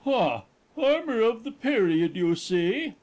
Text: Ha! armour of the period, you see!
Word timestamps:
Ha! 0.03 0.45
armour 0.79 1.21
of 1.21 1.43
the 1.43 1.51
period, 1.51 2.15
you 2.15 2.33
see! 2.35 2.95